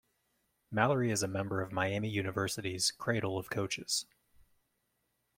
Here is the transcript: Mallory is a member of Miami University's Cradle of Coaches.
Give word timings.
Mallory 0.71 1.11
is 1.11 1.21
a 1.21 1.27
member 1.27 1.61
of 1.61 1.71
Miami 1.71 2.09
University's 2.09 2.89
Cradle 2.89 3.37
of 3.37 3.51
Coaches. 3.51 4.07